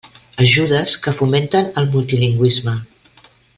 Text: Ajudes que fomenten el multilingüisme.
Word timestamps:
Ajudes 0.45 0.93
que 1.03 1.13
fomenten 1.19 1.69
el 1.83 1.91
multilingüisme. 1.97 2.75